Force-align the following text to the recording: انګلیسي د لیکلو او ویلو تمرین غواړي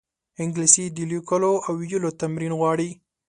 انګلیسي 0.41 0.85
د 0.95 0.97
لیکلو 1.11 1.53
او 1.65 1.73
ویلو 1.81 2.09
تمرین 2.21 2.51
غواړي 2.59 2.89